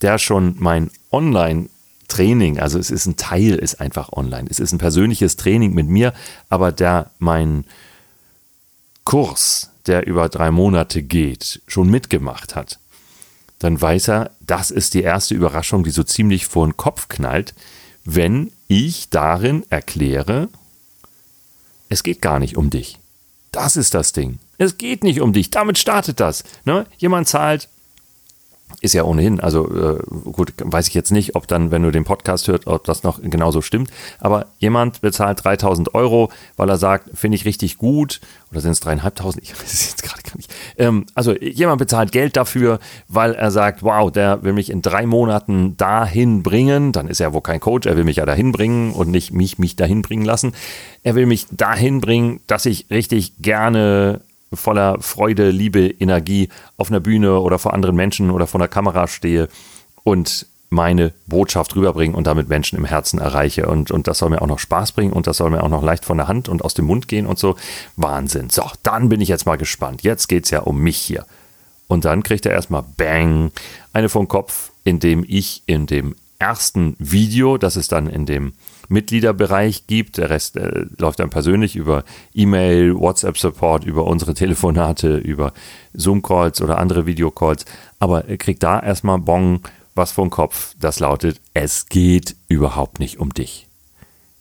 der 0.00 0.18
schon 0.18 0.54
mein 0.58 0.90
Online- 1.10 1.70
Training, 2.08 2.58
also 2.58 2.78
es 2.78 2.90
ist 2.90 3.06
ein 3.06 3.16
Teil, 3.16 3.54
ist 3.54 3.80
einfach 3.80 4.12
online. 4.12 4.48
Es 4.50 4.58
ist 4.58 4.72
ein 4.72 4.78
persönliches 4.78 5.36
Training 5.36 5.74
mit 5.74 5.86
mir, 5.86 6.14
aber 6.48 6.72
der 6.72 7.10
mein 7.18 7.64
Kurs, 9.04 9.70
der 9.86 10.06
über 10.06 10.28
drei 10.28 10.50
Monate 10.50 11.02
geht, 11.02 11.62
schon 11.66 11.90
mitgemacht 11.90 12.56
hat, 12.56 12.78
dann 13.58 13.80
weiß 13.80 14.08
er, 14.08 14.30
das 14.40 14.70
ist 14.70 14.94
die 14.94 15.02
erste 15.02 15.34
Überraschung, 15.34 15.84
die 15.84 15.90
so 15.90 16.02
ziemlich 16.02 16.46
vor 16.46 16.66
den 16.66 16.76
Kopf 16.76 17.08
knallt, 17.08 17.54
wenn 18.04 18.52
ich 18.68 19.10
darin 19.10 19.64
erkläre, 19.70 20.48
es 21.88 22.02
geht 22.02 22.22
gar 22.22 22.38
nicht 22.38 22.56
um 22.56 22.70
dich. 22.70 22.98
Das 23.52 23.76
ist 23.76 23.94
das 23.94 24.12
Ding. 24.12 24.38
Es 24.58 24.78
geht 24.78 25.02
nicht 25.02 25.20
um 25.20 25.32
dich. 25.32 25.50
Damit 25.50 25.78
startet 25.78 26.20
das. 26.20 26.44
Ne? 26.64 26.86
Jemand 26.98 27.28
zahlt 27.28 27.68
ist 28.80 28.94
ja 28.94 29.02
ohnehin, 29.02 29.40
also 29.40 29.68
äh, 29.68 29.98
gut, 30.30 30.52
weiß 30.58 30.88
ich 30.88 30.94
jetzt 30.94 31.10
nicht, 31.10 31.34
ob 31.34 31.48
dann, 31.48 31.70
wenn 31.70 31.82
du 31.82 31.90
den 31.90 32.04
Podcast 32.04 32.46
hörst, 32.48 32.66
ob 32.66 32.84
das 32.84 33.02
noch 33.02 33.20
genauso 33.20 33.60
stimmt, 33.60 33.90
aber 34.20 34.46
jemand 34.58 35.00
bezahlt 35.00 35.42
3000 35.44 35.94
Euro, 35.94 36.30
weil 36.56 36.68
er 36.68 36.76
sagt, 36.76 37.10
finde 37.14 37.36
ich 37.36 37.44
richtig 37.44 37.78
gut, 37.78 38.20
oder 38.50 38.60
sind 38.60 38.72
es 38.72 38.80
dreieinhalbtausend, 38.80 39.42
ich 39.42 39.52
weiß 39.60 39.72
es 39.72 39.90
jetzt 39.90 40.02
gerade 40.02 40.22
gar 40.22 40.36
nicht. 40.36 40.54
Ähm, 40.76 41.06
also 41.14 41.34
jemand 41.36 41.78
bezahlt 41.78 42.12
Geld 42.12 42.36
dafür, 42.36 42.78
weil 43.08 43.34
er 43.34 43.50
sagt, 43.50 43.82
wow, 43.82 44.12
der 44.12 44.42
will 44.44 44.52
mich 44.52 44.70
in 44.70 44.80
drei 44.80 45.06
Monaten 45.06 45.76
dahin 45.76 46.42
bringen, 46.42 46.92
dann 46.92 47.08
ist 47.08 47.20
er 47.20 47.32
wohl 47.32 47.42
kein 47.42 47.60
Coach, 47.60 47.86
er 47.86 47.96
will 47.96 48.04
mich 48.04 48.16
ja 48.16 48.26
dahin 48.26 48.52
bringen 48.52 48.92
und 48.92 49.10
nicht 49.10 49.32
mich, 49.32 49.58
mich 49.58 49.74
dahin 49.74 50.02
bringen 50.02 50.24
lassen. 50.24 50.52
Er 51.02 51.14
will 51.14 51.26
mich 51.26 51.46
dahin 51.50 52.00
bringen, 52.00 52.40
dass 52.46 52.66
ich 52.66 52.90
richtig 52.90 53.38
gerne 53.38 54.20
voller 54.52 55.00
Freude, 55.00 55.50
Liebe, 55.50 55.86
Energie 55.86 56.48
auf 56.76 56.90
einer 56.90 57.00
Bühne 57.00 57.40
oder 57.40 57.58
vor 57.58 57.74
anderen 57.74 57.96
Menschen 57.96 58.30
oder 58.30 58.46
vor 58.46 58.60
einer 58.60 58.68
Kamera 58.68 59.06
stehe 59.06 59.48
und 60.04 60.46
meine 60.70 61.12
Botschaft 61.26 61.74
rüberbringen 61.76 62.14
und 62.14 62.26
damit 62.26 62.48
Menschen 62.48 62.76
im 62.78 62.84
Herzen 62.84 63.18
erreiche. 63.18 63.66
Und, 63.66 63.90
und 63.90 64.06
das 64.06 64.18
soll 64.18 64.30
mir 64.30 64.42
auch 64.42 64.46
noch 64.46 64.58
Spaß 64.58 64.92
bringen 64.92 65.12
und 65.12 65.26
das 65.26 65.38
soll 65.38 65.50
mir 65.50 65.62
auch 65.62 65.68
noch 65.68 65.82
leicht 65.82 66.04
von 66.04 66.18
der 66.18 66.28
Hand 66.28 66.48
und 66.48 66.62
aus 66.62 66.74
dem 66.74 66.84
Mund 66.84 67.08
gehen 67.08 67.26
und 67.26 67.38
so. 67.38 67.56
Wahnsinn. 67.96 68.50
So, 68.50 68.64
dann 68.82 69.08
bin 69.08 69.20
ich 69.20 69.28
jetzt 69.28 69.46
mal 69.46 69.56
gespannt. 69.56 70.02
Jetzt 70.02 70.28
geht 70.28 70.44
es 70.44 70.50
ja 70.50 70.60
um 70.60 70.80
mich 70.80 70.98
hier. 70.98 71.24
Und 71.86 72.04
dann 72.04 72.22
kriegt 72.22 72.44
er 72.44 72.52
erstmal 72.52 72.84
Bang, 72.96 73.50
eine 73.94 74.10
vom 74.10 74.28
Kopf, 74.28 74.72
in 74.84 75.00
dem 75.00 75.24
ich 75.26 75.62
in 75.66 75.86
dem 75.86 76.14
ersten 76.38 76.94
Video, 76.98 77.56
das 77.56 77.76
es 77.76 77.88
dann 77.88 78.06
in 78.06 78.26
dem 78.26 78.52
Mitgliederbereich 78.88 79.86
gibt. 79.86 80.18
Der 80.18 80.30
Rest 80.30 80.56
äh, 80.56 80.86
läuft 80.98 81.20
dann 81.20 81.30
persönlich 81.30 81.76
über 81.76 82.04
E-Mail, 82.34 82.94
WhatsApp-Support, 82.98 83.84
über 83.84 84.04
unsere 84.06 84.34
Telefonate, 84.34 85.16
über 85.16 85.52
Zoom-Calls 85.94 86.60
oder 86.60 86.78
andere 86.78 87.06
Videocalls. 87.06 87.64
Aber 87.98 88.26
er 88.26 88.36
kriegt 88.36 88.62
da 88.62 88.80
erstmal 88.80 89.18
Bong 89.18 89.60
was 89.98 90.12
vom 90.12 90.30
Kopf, 90.30 90.74
das 90.80 91.00
lautet, 91.00 91.40
es 91.52 91.88
geht 91.88 92.36
überhaupt 92.48 93.00
nicht 93.00 93.18
um 93.18 93.34
dich. 93.34 93.66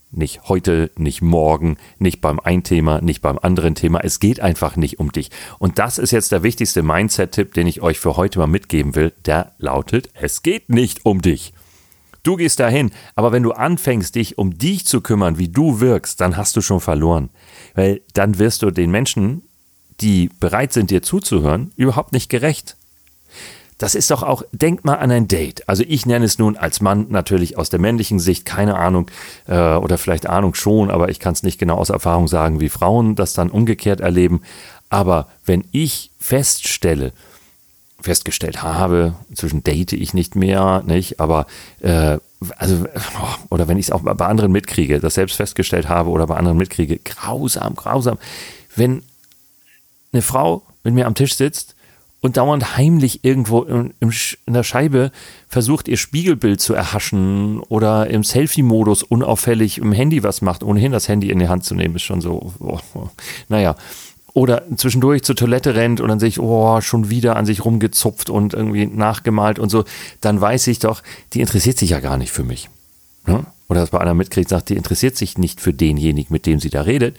Nicht 0.10 0.48
heute, 0.48 0.90
nicht 0.96 1.22
morgen, 1.22 1.78
nicht 2.00 2.22
beim 2.22 2.40
einen 2.40 2.64
Thema, 2.64 3.02
nicht 3.02 3.22
beim 3.22 3.38
anderen 3.38 3.76
Thema. 3.76 4.00
Es 4.00 4.22
geht 4.22 4.40
einfach 4.40 4.78
nicht 4.78 5.00
um 5.00 5.12
dich. 5.12 5.32
Und 5.60 5.80
das 5.80 5.98
ist 5.98 6.12
jetzt 6.12 6.32
der 6.32 6.44
wichtigste 6.44 6.82
Mindset-Tipp, 6.82 7.54
den 7.54 7.68
ich 7.68 7.82
euch 7.82 8.00
für 8.00 8.16
heute 8.16 8.40
mal 8.40 8.48
mitgeben 8.48 8.96
will. 8.96 9.12
Der 9.26 9.52
lautet, 9.58 10.10
es 10.14 10.44
geht 10.44 10.70
nicht 10.70 11.06
um 11.06 11.22
dich. 11.22 11.54
Du 12.28 12.36
gehst 12.36 12.60
dahin, 12.60 12.92
aber 13.16 13.32
wenn 13.32 13.42
du 13.42 13.54
anfängst, 13.54 14.14
dich 14.16 14.38
um 14.38 14.58
dich 14.58 14.86
zu 14.86 15.00
kümmern, 15.00 15.38
wie 15.38 15.48
du 15.48 15.80
wirkst, 15.80 16.20
dann 16.20 16.36
hast 16.36 16.58
du 16.58 16.62
schon 16.62 16.82
verloren. 16.82 17.30
Weil 17.74 18.02
dann 18.12 18.38
wirst 18.38 18.64
du 18.64 18.70
den 18.70 18.92
Menschen, 18.92 19.44
die 20.02 20.30
bereit 20.42 20.74
sind, 20.74 20.92
dir 20.92 21.02
zuzuhören, 21.02 21.72
überhaupt 21.78 22.12
nicht 22.12 22.28
gerecht. 22.30 22.76
Das 23.78 23.96
ist 23.96 24.12
doch 24.12 24.24
auch, 24.24 24.44
denk 24.52 24.84
mal 24.84 24.96
an 24.96 25.10
ein 25.10 25.30
Date. 25.30 25.70
Also 25.70 25.86
ich 25.88 26.06
nenne 26.06 26.26
es 26.26 26.38
nun 26.38 26.58
als 26.58 26.82
Mann 26.82 27.06
natürlich 27.08 27.58
aus 27.58 27.70
der 27.70 27.80
männlichen 27.80 28.20
Sicht, 28.20 28.44
keine 28.44 28.76
Ahnung, 28.76 29.10
äh, 29.48 29.76
oder 29.76 29.98
vielleicht 29.98 30.28
Ahnung 30.28 30.54
schon, 30.54 30.92
aber 30.92 31.08
ich 31.08 31.22
kann 31.22 31.32
es 31.32 31.44
nicht 31.44 31.60
genau 31.60 31.78
aus 31.78 31.92
Erfahrung 31.92 32.28
sagen, 32.28 32.60
wie 32.60 32.68
Frauen 32.68 33.16
das 33.16 33.36
dann 33.36 33.50
umgekehrt 33.50 34.02
erleben. 34.02 34.42
Aber 34.90 35.30
wenn 35.46 35.64
ich 35.72 36.12
feststelle, 36.20 37.14
festgestellt 38.08 38.64
habe, 38.64 39.16
inzwischen 39.30 39.64
date 39.64 39.94
ich 39.94 40.14
nicht 40.14 40.36
mehr, 40.36 40.82
nicht, 40.86 41.20
aber 41.20 41.46
äh, 41.82 42.18
also, 42.58 42.86
oder 43.50 43.68
wenn 43.68 43.78
ich 43.78 43.88
es 43.88 43.92
auch 43.92 44.02
bei 44.02 44.26
anderen 44.26 44.52
mitkriege, 44.52 45.00
das 45.00 45.16
selbst 45.16 45.36
festgestellt 45.36 45.90
habe 45.90 46.10
oder 46.10 46.26
bei 46.28 46.36
anderen 46.36 46.58
mitkriege, 46.58 46.98
grausam, 46.98 47.76
grausam. 47.76 48.18
Wenn 48.76 49.04
eine 50.14 50.22
Frau 50.22 50.64
mit 50.84 50.94
mir 50.94 51.06
am 51.06 51.16
Tisch 51.16 51.36
sitzt 51.36 51.76
und 52.22 52.38
dauernd 52.38 52.78
heimlich 52.78 53.26
irgendwo 53.26 53.64
in, 53.64 53.94
in 54.00 54.54
der 54.54 54.64
Scheibe 54.64 55.12
versucht, 55.50 55.88
ihr 55.88 55.98
Spiegelbild 55.98 56.62
zu 56.62 56.74
erhaschen 56.74 57.60
oder 57.60 58.08
im 58.08 58.24
Selfie-Modus 58.24 59.04
unauffällig 59.04 59.80
im 59.80 59.92
Handy 59.92 60.24
was 60.24 60.42
macht, 60.42 60.64
ohnehin 60.64 60.94
das 60.94 61.10
Handy 61.10 61.30
in 61.30 61.40
die 61.40 61.50
Hand 61.50 61.66
zu 61.66 61.76
nehmen, 61.76 61.96
ist 61.96 62.04
schon 62.04 62.22
so, 62.22 62.54
oh, 62.60 62.80
oh. 62.94 63.10
naja 63.50 63.76
oder 64.38 64.62
zwischendurch 64.76 65.24
zur 65.24 65.36
Toilette 65.36 65.74
rennt 65.74 66.00
und 66.00 66.10
dann 66.10 66.20
sehe 66.20 66.30
ich, 66.30 66.40
oh, 66.40 66.80
schon 66.80 67.10
wieder 67.10 67.38
an 67.38 67.48
sich 67.48 67.66
rumgezupft 67.66 68.30
und 68.30 68.54
irgendwie 68.54 68.86
nachgemalt 68.86 69.58
und 69.58 69.70
so, 69.70 69.84
dann 70.22 70.40
weiß 70.40 70.68
ich 70.68 70.78
doch, 70.78 71.02
die 71.34 71.42
interessiert 71.42 71.80
sich 71.80 71.90
ja 71.90 72.00
gar 72.00 72.18
nicht 72.18 72.32
für 72.32 72.44
mich. 72.44 72.70
Ne? 73.26 73.48
Oder 73.68 73.80
dass 73.80 73.90
bei 73.90 74.00
einer 74.00 74.14
mitkriegt, 74.14 74.50
sagt, 74.50 74.70
die 74.70 74.76
interessiert 74.76 75.18
sich 75.18 75.40
nicht 75.40 75.60
für 75.60 75.74
denjenigen, 75.74 76.32
mit 76.32 76.46
dem 76.46 76.60
sie 76.60 76.70
da 76.70 76.84
redet. 76.84 77.18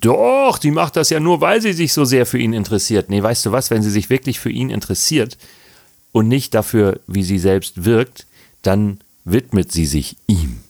Doch, 0.00 0.58
die 0.58 0.70
macht 0.70 0.94
das 0.94 1.10
ja 1.10 1.18
nur, 1.18 1.40
weil 1.40 1.60
sie 1.60 1.72
sich 1.72 1.92
so 1.92 2.04
sehr 2.04 2.24
für 2.24 2.38
ihn 2.38 2.52
interessiert. 2.52 3.10
Nee, 3.10 3.20
weißt 3.20 3.44
du 3.46 3.50
was, 3.50 3.72
wenn 3.72 3.82
sie 3.82 3.90
sich 3.90 4.08
wirklich 4.08 4.38
für 4.38 4.50
ihn 4.50 4.70
interessiert 4.70 5.38
und 6.12 6.28
nicht 6.28 6.54
dafür, 6.54 7.00
wie 7.08 7.24
sie 7.24 7.40
selbst 7.40 7.84
wirkt, 7.84 8.28
dann 8.62 9.00
widmet 9.24 9.72
sie 9.72 9.86
sich 9.86 10.16
ihm. 10.28 10.60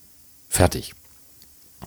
Fertig 0.49 0.95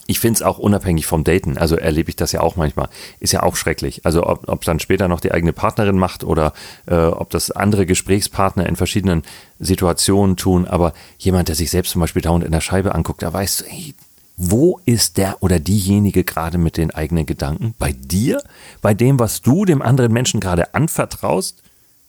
ich 0.06 0.20
finde 0.20 0.38
es 0.38 0.42
auch 0.42 0.58
unabhängig 0.58 1.06
vom 1.06 1.24
Daten, 1.24 1.56
also 1.56 1.76
erlebe 1.76 2.10
ich 2.10 2.16
das 2.16 2.32
ja 2.32 2.40
auch 2.40 2.56
manchmal, 2.56 2.88
ist 3.20 3.32
ja 3.32 3.42
auch 3.42 3.56
schrecklich. 3.56 4.04
Also 4.04 4.26
ob 4.26 4.60
es 4.60 4.66
dann 4.66 4.80
später 4.80 5.08
noch 5.08 5.20
die 5.20 5.32
eigene 5.32 5.52
Partnerin 5.52 5.96
macht 5.96 6.24
oder 6.24 6.52
äh, 6.86 6.96
ob 6.96 7.30
das 7.30 7.50
andere 7.50 7.86
Gesprächspartner 7.86 8.66
in 8.66 8.76
verschiedenen 8.76 9.22
Situationen 9.58 10.36
tun, 10.36 10.66
aber 10.66 10.92
jemand, 11.18 11.48
der 11.48 11.54
sich 11.54 11.70
selbst 11.70 11.92
zum 11.92 12.00
Beispiel 12.00 12.22
dauernd 12.22 12.44
in 12.44 12.52
der 12.52 12.60
Scheibe 12.60 12.94
anguckt, 12.94 13.22
da 13.22 13.32
weißt 13.32 13.60
du, 13.60 13.64
hey, 13.66 13.94
wo 14.36 14.80
ist 14.84 15.18
der 15.18 15.42
oder 15.42 15.60
diejenige 15.60 16.24
gerade 16.24 16.58
mit 16.58 16.76
den 16.76 16.90
eigenen 16.90 17.26
Gedanken? 17.26 17.74
Bei 17.78 17.92
dir? 17.92 18.42
Bei 18.80 18.94
dem, 18.94 19.18
was 19.18 19.42
du 19.42 19.64
dem 19.64 19.82
anderen 19.82 20.12
Menschen 20.12 20.40
gerade 20.40 20.74
anvertraust? 20.74 21.62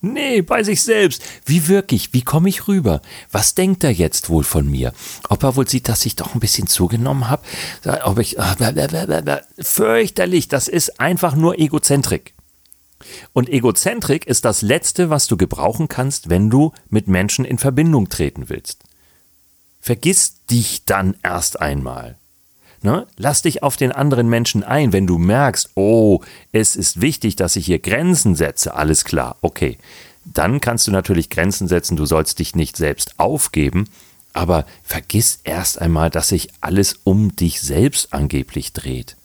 Nee, 0.06 0.42
bei 0.42 0.64
sich 0.64 0.84
selbst. 0.84 1.24
Wie 1.46 1.70
wirklich? 1.70 2.14
Wie 2.14 2.24
komme 2.24 2.50
ich 2.50 2.68
rüber? 2.68 3.02
Was 3.32 3.56
denkt 3.56 3.86
er 3.86 3.92
jetzt 3.92 4.30
wohl 4.30 4.44
von 4.44 4.70
mir? 4.70 4.92
Ob 5.30 5.44
er 5.44 5.56
wohl 5.56 5.66
sieht, 5.66 5.88
dass 5.88 6.06
ich 6.06 6.18
doch 6.18 6.36
ein 6.36 6.42
bisschen 6.42 6.68
zugenommen 6.68 7.30
habe? 7.30 7.44
Ob 8.04 8.20
ich. 8.20 8.36
Blablabla. 8.36 9.42
Fürchterlich. 9.60 10.50
Das 10.50 10.68
ist 10.68 11.00
einfach 11.00 11.36
nur 11.36 11.58
Egozentrik. 11.58 12.34
Und 13.32 13.48
Egozentrik 13.48 14.28
ist 14.28 14.44
das 14.44 14.62
Letzte, 14.62 15.10
was 15.10 15.28
du 15.28 15.38
gebrauchen 15.38 15.88
kannst, 15.88 16.30
wenn 16.30 16.50
du 16.50 16.74
mit 16.90 17.08
Menschen 17.08 17.46
in 17.46 17.58
Verbindung 17.58 18.10
treten 18.10 18.50
willst. 18.50 18.84
Vergiss 19.80 20.46
dich 20.52 20.84
dann 20.84 21.16
erst 21.24 21.62
einmal. 21.62 22.18
Ne? 22.84 23.08
Lass 23.16 23.42
dich 23.42 23.64
auf 23.64 23.78
den 23.78 23.94
anderen 23.94 24.28
Menschen 24.28 24.62
ein, 24.62 24.92
wenn 24.92 25.08
du 25.08 25.18
merkst, 25.18 25.72
oh, 25.76 26.20
es 26.52 26.76
ist 26.76 27.00
wichtig, 27.00 27.38
dass 27.38 27.56
ich 27.56 27.66
hier 27.66 27.80
Grenzen 27.80 28.36
setze, 28.36 28.76
alles 28.76 29.06
klar, 29.06 29.38
okay. 29.42 29.78
Dann 30.26 30.60
kannst 30.60 30.88
du 30.88 30.92
natürlich 30.92 31.30
Grenzen 31.30 31.70
setzen, 31.70 31.96
du 31.96 32.06
sollst 32.06 32.40
dich 32.40 32.56
nicht 32.56 32.76
selbst 32.76 33.20
aufgeben, 33.20 33.88
aber 34.34 34.66
vergiss 34.84 35.40
erst 35.46 35.80
einmal, 35.80 36.10
dass 36.10 36.28
sich 36.28 36.50
alles 36.60 37.00
um 37.06 37.34
dich 37.36 37.62
selbst 37.62 38.12
angeblich 38.12 38.74
dreht. 38.74 39.16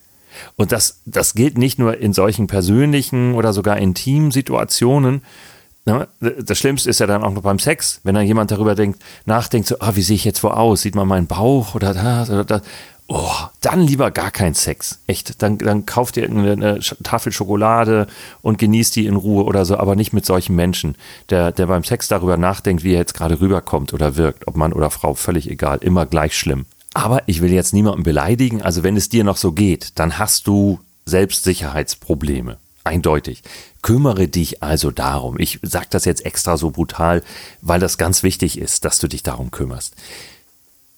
Und 0.54 0.70
das, 0.70 1.00
das 1.04 1.34
gilt 1.34 1.58
nicht 1.58 1.80
nur 1.80 1.98
in 1.98 2.12
solchen 2.12 2.46
persönlichen 2.46 3.34
oder 3.34 3.52
sogar 3.52 3.78
intimen 3.78 4.30
Situationen. 4.30 5.22
Ne? 5.84 6.06
Das 6.20 6.58
Schlimmste 6.58 6.90
ist 6.90 7.00
ja 7.00 7.08
dann 7.08 7.24
auch 7.24 7.32
noch 7.32 7.42
beim 7.42 7.58
Sex, 7.58 8.00
wenn 8.04 8.14
dann 8.14 8.26
jemand 8.26 8.52
darüber 8.52 8.76
denkt, 8.76 9.02
nachdenkt, 9.24 9.66
so, 9.66 9.76
ah, 9.80 9.96
wie 9.96 10.02
sehe 10.02 10.16
ich 10.16 10.24
jetzt 10.24 10.44
wo 10.44 10.48
aus? 10.48 10.82
Sieht 10.82 10.94
man 10.94 11.08
meinen 11.08 11.26
Bauch 11.26 11.74
oder 11.74 11.92
das 11.92 12.30
oder 12.30 12.44
das? 12.44 12.62
Oh, 13.10 13.32
dann 13.62 13.80
lieber 13.80 14.10
gar 14.10 14.30
kein 14.30 14.52
Sex. 14.52 15.00
Echt. 15.06 15.42
Dann, 15.42 15.56
dann 15.56 15.86
kauft 15.86 16.18
ihr 16.18 16.28
eine 16.28 16.80
Tafel 17.02 17.32
Schokolade 17.32 18.06
und 18.42 18.58
genießt 18.58 18.94
die 18.96 19.06
in 19.06 19.16
Ruhe 19.16 19.44
oder 19.44 19.64
so, 19.64 19.78
aber 19.78 19.96
nicht 19.96 20.12
mit 20.12 20.26
solchen 20.26 20.54
Menschen, 20.54 20.94
der, 21.30 21.50
der 21.50 21.66
beim 21.66 21.84
Sex 21.84 22.08
darüber 22.08 22.36
nachdenkt, 22.36 22.84
wie 22.84 22.92
er 22.92 22.98
jetzt 22.98 23.14
gerade 23.14 23.40
rüberkommt 23.40 23.94
oder 23.94 24.16
wirkt, 24.16 24.46
ob 24.46 24.56
Mann 24.56 24.74
oder 24.74 24.90
Frau, 24.90 25.14
völlig 25.14 25.50
egal, 25.50 25.78
immer 25.78 26.04
gleich 26.04 26.36
schlimm. 26.36 26.66
Aber 26.92 27.22
ich 27.26 27.40
will 27.40 27.50
jetzt 27.50 27.72
niemanden 27.72 28.02
beleidigen, 28.02 28.60
also 28.60 28.82
wenn 28.82 28.96
es 28.96 29.08
dir 29.08 29.24
noch 29.24 29.38
so 29.38 29.52
geht, 29.52 29.98
dann 29.98 30.18
hast 30.18 30.46
du 30.46 30.80
Selbstsicherheitsprobleme. 31.06 32.58
Eindeutig. 32.84 33.42
Kümmere 33.80 34.28
dich 34.28 34.62
also 34.62 34.90
darum. 34.90 35.38
Ich 35.38 35.60
sage 35.62 35.86
das 35.90 36.04
jetzt 36.04 36.26
extra 36.26 36.58
so 36.58 36.70
brutal, 36.70 37.22
weil 37.62 37.80
das 37.80 37.96
ganz 37.96 38.22
wichtig 38.22 38.58
ist, 38.58 38.84
dass 38.84 38.98
du 38.98 39.08
dich 39.08 39.22
darum 39.22 39.50
kümmerst 39.50 39.94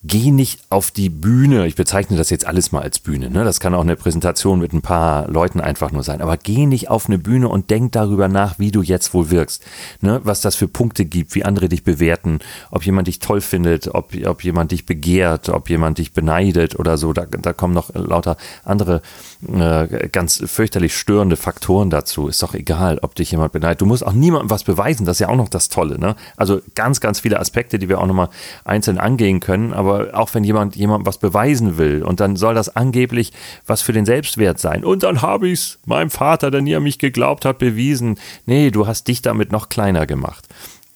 geh 0.02 0.30
nicht 0.30 0.60
auf 0.70 0.90
die 0.90 1.10
Bühne. 1.10 1.66
Ich 1.66 1.76
bezeichne 1.76 2.16
das 2.16 2.30
jetzt 2.30 2.46
alles 2.46 2.72
mal 2.72 2.80
als 2.80 3.00
Bühne. 3.00 3.28
Ne? 3.28 3.44
Das 3.44 3.60
kann 3.60 3.74
auch 3.74 3.82
eine 3.82 3.96
Präsentation 3.96 4.58
mit 4.58 4.72
ein 4.72 4.80
paar 4.80 5.28
Leuten 5.28 5.60
einfach 5.60 5.92
nur 5.92 6.02
sein. 6.02 6.22
Aber 6.22 6.38
geh 6.38 6.64
nicht 6.64 6.88
auf 6.88 7.06
eine 7.06 7.18
Bühne 7.18 7.48
und 7.48 7.68
denk 7.68 7.92
darüber 7.92 8.26
nach, 8.28 8.58
wie 8.58 8.70
du 8.70 8.80
jetzt 8.80 9.12
wohl 9.12 9.30
wirkst. 9.30 9.62
Ne? 10.00 10.20
Was 10.24 10.40
das 10.40 10.56
für 10.56 10.68
Punkte 10.68 11.04
gibt, 11.04 11.34
wie 11.34 11.44
andere 11.44 11.68
dich 11.68 11.84
bewerten, 11.84 12.38
ob 12.70 12.86
jemand 12.86 13.08
dich 13.08 13.18
toll 13.18 13.42
findet, 13.42 13.94
ob, 13.94 14.14
ob 14.24 14.42
jemand 14.42 14.70
dich 14.70 14.86
begehrt, 14.86 15.50
ob 15.50 15.68
jemand 15.68 15.98
dich 15.98 16.14
beneidet 16.14 16.78
oder 16.78 16.96
so. 16.96 17.12
Da, 17.12 17.26
da 17.26 17.52
kommen 17.52 17.74
noch 17.74 17.94
lauter 17.94 18.38
andere 18.64 19.02
äh, 19.46 20.08
ganz 20.08 20.42
fürchterlich 20.46 20.96
störende 20.96 21.36
Faktoren 21.36 21.90
dazu. 21.90 22.28
Ist 22.28 22.42
doch 22.42 22.54
egal, 22.54 23.00
ob 23.02 23.16
dich 23.16 23.32
jemand 23.32 23.52
beneidet. 23.52 23.82
Du 23.82 23.86
musst 23.86 24.06
auch 24.06 24.14
niemandem 24.14 24.48
was 24.48 24.64
beweisen. 24.64 25.04
Das 25.04 25.16
ist 25.16 25.20
ja 25.20 25.28
auch 25.28 25.36
noch 25.36 25.50
das 25.50 25.68
Tolle. 25.68 25.98
Ne? 25.98 26.16
Also 26.38 26.62
ganz, 26.74 27.02
ganz 27.02 27.20
viele 27.20 27.38
Aspekte, 27.38 27.78
die 27.78 27.90
wir 27.90 28.00
auch 28.00 28.06
nochmal 28.06 28.30
einzeln 28.64 28.96
angehen 28.96 29.40
können. 29.40 29.74
Aber 29.74 29.89
aber 29.90 30.18
auch 30.18 30.32
wenn 30.34 30.44
jemand 30.44 30.76
jemand 30.76 31.06
was 31.06 31.18
beweisen 31.18 31.76
will 31.78 32.02
und 32.02 32.20
dann 32.20 32.36
soll 32.36 32.54
das 32.54 32.74
angeblich 32.76 33.32
was 33.66 33.82
für 33.82 33.92
den 33.92 34.06
Selbstwert 34.06 34.58
sein. 34.58 34.84
Und 34.84 35.02
dann 35.02 35.22
habe 35.22 35.48
ich 35.48 35.60
es 35.60 35.78
meinem 35.84 36.10
Vater, 36.10 36.50
der 36.50 36.62
nie 36.62 36.76
an 36.76 36.82
mich 36.82 36.98
geglaubt 36.98 37.44
hat, 37.44 37.58
bewiesen. 37.58 38.18
Nee, 38.46 38.70
du 38.70 38.86
hast 38.86 39.08
dich 39.08 39.22
damit 39.22 39.52
noch 39.52 39.68
kleiner 39.68 40.06
gemacht. 40.06 40.46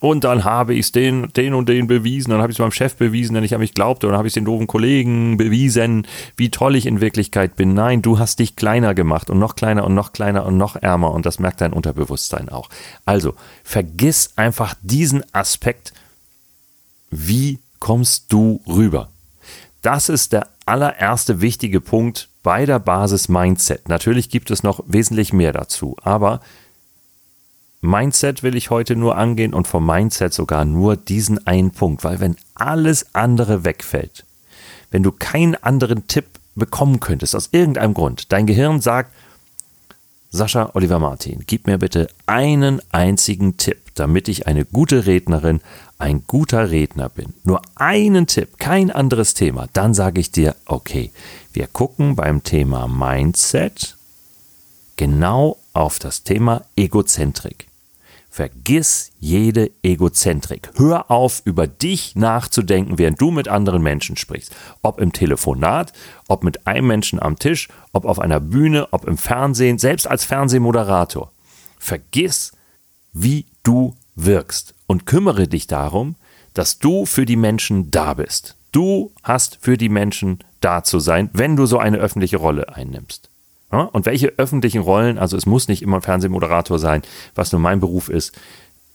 Und 0.04 0.24
dann 0.24 0.44
habe 0.44 0.74
ich 0.74 0.80
es 0.80 0.92
den, 0.92 1.32
den 1.32 1.54
und 1.54 1.66
den 1.66 1.86
bewiesen, 1.86 2.30
dann 2.30 2.42
habe 2.42 2.52
ich 2.52 2.56
es 2.56 2.60
meinem 2.60 2.72
Chef 2.72 2.94
bewiesen, 2.94 3.32
denn 3.32 3.42
ich 3.42 3.54
an 3.54 3.60
mich 3.60 3.72
glaubte, 3.72 4.06
und 4.06 4.10
dann 4.10 4.18
habe 4.18 4.28
ich 4.28 4.32
es 4.32 4.34
den 4.34 4.44
doofen 4.44 4.66
Kollegen 4.66 5.38
bewiesen, 5.38 6.06
wie 6.36 6.50
toll 6.50 6.76
ich 6.76 6.84
in 6.84 7.00
Wirklichkeit 7.00 7.56
bin. 7.56 7.72
Nein, 7.72 8.02
du 8.02 8.18
hast 8.18 8.38
dich 8.38 8.54
kleiner 8.54 8.94
gemacht 8.94 9.30
und 9.30 9.38
noch 9.38 9.56
kleiner 9.56 9.82
und 9.84 9.94
noch 9.94 10.12
kleiner 10.12 10.44
und 10.44 10.58
noch 10.58 10.76
ärmer 10.76 11.12
und 11.12 11.24
das 11.24 11.38
merkt 11.38 11.62
dein 11.62 11.72
Unterbewusstsein 11.72 12.50
auch. 12.50 12.68
Also, 13.06 13.32
vergiss 13.62 14.32
einfach 14.36 14.74
diesen 14.82 15.24
Aspekt, 15.32 15.94
wie 17.10 17.60
kommst 17.84 18.32
du 18.32 18.62
rüber? 18.66 19.10
Das 19.82 20.08
ist 20.08 20.32
der 20.32 20.48
allererste 20.64 21.42
wichtige 21.42 21.82
Punkt 21.82 22.30
bei 22.42 22.64
der 22.64 22.78
Basis 22.78 23.28
Mindset. 23.28 23.90
Natürlich 23.90 24.30
gibt 24.30 24.50
es 24.50 24.62
noch 24.62 24.82
wesentlich 24.86 25.34
mehr 25.34 25.52
dazu, 25.52 25.94
aber 26.02 26.40
Mindset 27.82 28.42
will 28.42 28.56
ich 28.56 28.70
heute 28.70 28.96
nur 28.96 29.18
angehen 29.18 29.52
und 29.52 29.66
vom 29.66 29.84
Mindset 29.84 30.32
sogar 30.32 30.64
nur 30.64 30.96
diesen 30.96 31.46
einen 31.46 31.72
Punkt, 31.72 32.04
weil 32.04 32.20
wenn 32.20 32.38
alles 32.54 33.14
andere 33.14 33.64
wegfällt, 33.66 34.24
wenn 34.90 35.02
du 35.02 35.12
keinen 35.12 35.54
anderen 35.54 36.06
Tipp 36.06 36.24
bekommen 36.54 37.00
könntest, 37.00 37.36
aus 37.36 37.50
irgendeinem 37.52 37.92
Grund, 37.92 38.32
dein 38.32 38.46
Gehirn 38.46 38.80
sagt, 38.80 39.12
Sascha 40.34 40.70
Oliver 40.74 40.98
Martin, 40.98 41.44
gib 41.46 41.68
mir 41.68 41.78
bitte 41.78 42.08
einen 42.26 42.82
einzigen 42.90 43.56
Tipp, 43.56 43.92
damit 43.94 44.26
ich 44.26 44.48
eine 44.48 44.64
gute 44.64 45.06
Rednerin, 45.06 45.60
ein 45.96 46.24
guter 46.26 46.72
Redner 46.72 47.08
bin. 47.08 47.34
Nur 47.44 47.62
einen 47.76 48.26
Tipp, 48.26 48.58
kein 48.58 48.90
anderes 48.90 49.34
Thema. 49.34 49.68
Dann 49.74 49.94
sage 49.94 50.20
ich 50.20 50.32
dir, 50.32 50.56
okay, 50.66 51.12
wir 51.52 51.68
gucken 51.68 52.16
beim 52.16 52.42
Thema 52.42 52.88
Mindset 52.88 53.96
genau 54.96 55.58
auf 55.72 56.00
das 56.00 56.24
Thema 56.24 56.62
Egozentrik. 56.74 57.68
Vergiss 58.34 59.12
jede 59.20 59.70
Egozentrik. 59.84 60.70
Hör 60.74 61.08
auf, 61.08 61.42
über 61.44 61.68
dich 61.68 62.16
nachzudenken, 62.16 62.98
während 62.98 63.20
du 63.20 63.30
mit 63.30 63.46
anderen 63.46 63.80
Menschen 63.80 64.16
sprichst. 64.16 64.52
Ob 64.82 65.00
im 65.00 65.12
Telefonat, 65.12 65.92
ob 66.26 66.42
mit 66.42 66.66
einem 66.66 66.88
Menschen 66.88 67.22
am 67.22 67.38
Tisch, 67.38 67.68
ob 67.92 68.04
auf 68.04 68.18
einer 68.18 68.40
Bühne, 68.40 68.88
ob 68.90 69.04
im 69.06 69.18
Fernsehen, 69.18 69.78
selbst 69.78 70.08
als 70.08 70.24
Fernsehmoderator. 70.24 71.30
Vergiss, 71.78 72.50
wie 73.12 73.46
du 73.62 73.94
wirkst 74.16 74.74
und 74.88 75.06
kümmere 75.06 75.46
dich 75.46 75.68
darum, 75.68 76.16
dass 76.54 76.80
du 76.80 77.06
für 77.06 77.26
die 77.26 77.36
Menschen 77.36 77.92
da 77.92 78.14
bist. 78.14 78.56
Du 78.72 79.12
hast 79.22 79.58
für 79.60 79.78
die 79.78 79.88
Menschen 79.88 80.40
da 80.58 80.82
zu 80.82 80.98
sein, 80.98 81.30
wenn 81.34 81.54
du 81.54 81.66
so 81.66 81.78
eine 81.78 81.98
öffentliche 81.98 82.38
Rolle 82.38 82.74
einnimmst. 82.74 83.30
Und 83.70 84.06
welche 84.06 84.34
öffentlichen 84.36 84.80
Rollen, 84.80 85.18
also 85.18 85.36
es 85.36 85.46
muss 85.46 85.68
nicht 85.68 85.82
immer 85.82 85.96
ein 85.96 86.02
Fernsehmoderator 86.02 86.78
sein, 86.78 87.02
was 87.34 87.50
nur 87.50 87.60
mein 87.60 87.80
Beruf 87.80 88.08
ist, 88.08 88.32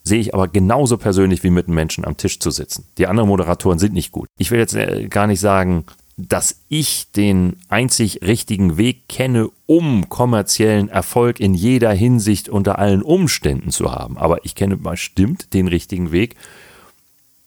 sehe 0.04 0.20
ich 0.20 0.34
aber 0.34 0.48
genauso 0.48 0.98
persönlich 0.98 1.44
wie 1.44 1.50
mit 1.50 1.68
einem 1.68 1.76
Menschen 1.76 2.06
am 2.06 2.18
Tisch 2.18 2.40
zu 2.40 2.52
sitzen. 2.52 2.86
Die 2.98 3.08
anderen 3.08 3.30
Moderatoren 3.30 3.80
sind 3.80 3.94
nicht 3.94 4.12
gut. 4.12 4.28
Ich 4.38 4.52
will 4.52 4.60
jetzt 4.60 4.76
äh, 4.76 5.08
gar 5.10 5.28
nicht 5.28 5.40
sagen, 5.40 5.86
dass 6.18 6.62
ich 6.68 7.12
den 7.12 7.56
einzig 7.70 8.22
richtigen 8.22 8.78
Weg 8.78 9.08
kenne, 9.08 9.50
um 9.66 10.10
kommerziellen 10.10 10.90
Erfolg 10.90 11.40
in 11.40 11.54
jeder 11.54 11.94
Hinsicht 11.94 12.50
unter 12.50 12.78
allen 12.78 13.02
Umständen 13.02 13.72
zu 13.72 13.92
haben. 13.92 14.18
Aber 14.18 14.44
ich 14.44 14.56
kenne 14.56 14.76
bestimmt 14.76 15.54
den 15.54 15.68
richtigen 15.68 16.12
Weg, 16.12 16.36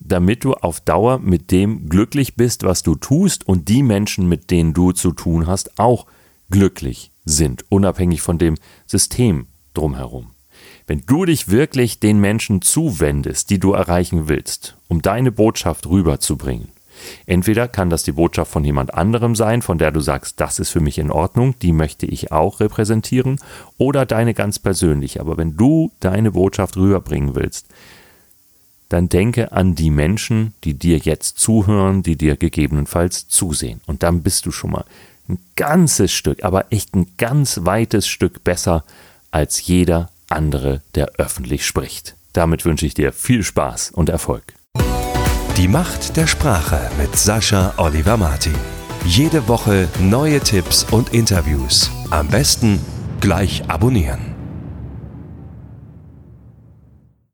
damit 0.00 0.44
du 0.44 0.54
auf 0.54 0.80
Dauer 0.80 1.18
mit 1.18 1.50
dem 1.50 1.88
glücklich 1.88 2.34
bist, 2.34 2.64
was 2.64 2.82
du 2.82 2.94
tust 2.94 3.46
und 3.46 3.68
die 3.68 3.82
Menschen, 3.82 4.28
mit 4.28 4.50
denen 4.50 4.72
du 4.72 4.92
zu 4.92 5.12
tun 5.12 5.46
hast, 5.46 5.78
auch 5.78 6.06
glücklich 6.50 7.11
sind, 7.24 7.64
unabhängig 7.68 8.22
von 8.22 8.38
dem 8.38 8.56
System 8.86 9.46
drumherum. 9.74 10.30
Wenn 10.86 11.02
du 11.06 11.24
dich 11.24 11.48
wirklich 11.48 12.00
den 12.00 12.20
Menschen 12.20 12.60
zuwendest, 12.62 13.50
die 13.50 13.58
du 13.58 13.72
erreichen 13.72 14.28
willst, 14.28 14.76
um 14.88 15.02
deine 15.02 15.32
Botschaft 15.32 15.86
rüberzubringen, 15.86 16.68
entweder 17.26 17.68
kann 17.68 17.90
das 17.90 18.02
die 18.02 18.12
Botschaft 18.12 18.50
von 18.50 18.64
jemand 18.64 18.94
anderem 18.94 19.34
sein, 19.34 19.62
von 19.62 19.78
der 19.78 19.92
du 19.92 20.00
sagst, 20.00 20.40
das 20.40 20.58
ist 20.58 20.70
für 20.70 20.80
mich 20.80 20.98
in 20.98 21.10
Ordnung, 21.10 21.58
die 21.60 21.72
möchte 21.72 22.06
ich 22.06 22.32
auch 22.32 22.60
repräsentieren, 22.60 23.38
oder 23.78 24.06
deine 24.06 24.34
ganz 24.34 24.58
persönliche. 24.58 25.20
Aber 25.20 25.36
wenn 25.36 25.56
du 25.56 25.92
deine 26.00 26.32
Botschaft 26.32 26.76
rüberbringen 26.76 27.34
willst, 27.34 27.66
dann 28.88 29.08
denke 29.08 29.52
an 29.52 29.74
die 29.74 29.88
Menschen, 29.88 30.52
die 30.64 30.74
dir 30.74 30.98
jetzt 30.98 31.38
zuhören, 31.38 32.02
die 32.02 32.16
dir 32.16 32.36
gegebenenfalls 32.36 33.26
zusehen. 33.28 33.80
Und 33.86 34.02
dann 34.02 34.22
bist 34.22 34.44
du 34.44 34.50
schon 34.50 34.72
mal 34.72 34.84
ein 35.32 35.38
ganzes 35.56 36.12
Stück, 36.12 36.44
aber 36.44 36.66
echt 36.70 36.94
ein 36.94 37.06
ganz 37.18 37.60
weites 37.62 38.06
Stück 38.06 38.44
besser 38.44 38.84
als 39.30 39.66
jeder 39.66 40.10
andere, 40.28 40.82
der 40.94 41.12
öffentlich 41.18 41.66
spricht. 41.66 42.16
Damit 42.32 42.64
wünsche 42.64 42.86
ich 42.86 42.94
dir 42.94 43.12
viel 43.12 43.42
Spaß 43.42 43.90
und 43.90 44.08
Erfolg. 44.08 44.54
Die 45.56 45.68
Macht 45.68 46.16
der 46.16 46.26
Sprache 46.26 46.80
mit 46.98 47.14
Sascha 47.16 47.74
Oliver 47.76 48.16
Martin. 48.16 48.54
Jede 49.04 49.48
Woche 49.48 49.88
neue 50.00 50.40
Tipps 50.40 50.84
und 50.90 51.12
Interviews. 51.12 51.90
Am 52.10 52.28
besten 52.28 52.80
gleich 53.20 53.68
abonnieren. 53.68 54.31